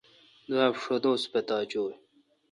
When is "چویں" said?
1.71-1.97